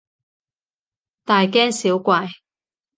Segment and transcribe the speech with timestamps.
[1.25, 2.27] 大驚小怪